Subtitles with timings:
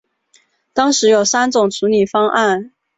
[0.73, 2.73] 当时有三种处理方案。